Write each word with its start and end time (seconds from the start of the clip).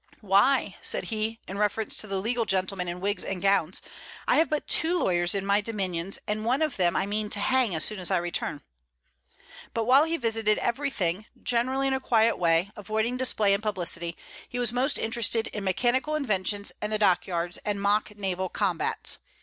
"Why," 0.21 0.77
said 0.81 1.03
he, 1.13 1.39
in 1.47 1.59
reference 1.59 1.95
to 1.97 2.07
the 2.07 2.17
legal 2.19 2.45
gentlemen 2.45 2.87
in 2.87 3.01
wigs 3.01 3.23
and 3.23 3.39
gowns, 3.39 3.83
"I 4.27 4.37
have 4.37 4.49
but 4.49 4.67
two 4.67 4.97
lawyers 4.97 5.35
in 5.35 5.45
my 5.45 5.61
dominions, 5.61 6.17
and 6.27 6.43
one 6.43 6.63
of 6.63 6.75
them 6.75 6.95
I 6.95 7.05
mean 7.05 7.29
to 7.29 7.39
hang 7.39 7.75
as 7.75 7.85
soon 7.85 7.99
as 7.99 8.09
I 8.09 8.17
return." 8.17 8.63
But 9.75 9.85
while 9.85 10.05
he 10.05 10.17
visited 10.17 10.57
everything, 10.57 11.27
generally 11.43 11.85
in 11.85 11.93
a 11.93 11.99
quiet 11.99 12.39
way, 12.39 12.71
avoiding 12.75 13.15
display 13.15 13.53
and 13.53 13.61
publicity, 13.61 14.17
he 14.49 14.57
was 14.57 14.73
most 14.73 14.97
interested 14.97 15.45
in 15.49 15.63
mechanical 15.63 16.15
inventions 16.15 16.71
and 16.81 16.91
the 16.91 16.97
dock 16.97 17.27
yards 17.27 17.57
and 17.59 17.79
mock 17.79 18.17
naval 18.17 18.49
combats. 18.49 19.19